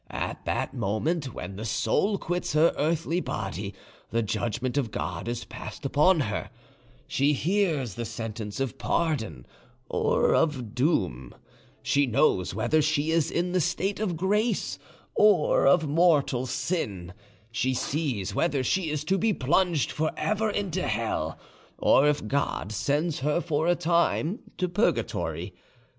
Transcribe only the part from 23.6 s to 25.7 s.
a time to purgatory.